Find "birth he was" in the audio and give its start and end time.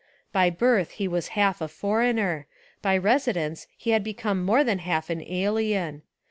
0.49-1.27